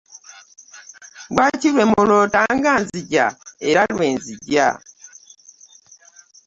[1.33, 3.25] Lwaki lwe muloota nga nzija
[3.67, 4.67] era lwe nzija?